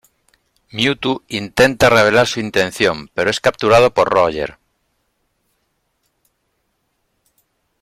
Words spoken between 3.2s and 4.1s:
es capturado por